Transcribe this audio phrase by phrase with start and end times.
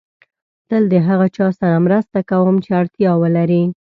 [0.69, 3.63] تل د هغه چا سره مرسته کوم چې اړتیا ولري.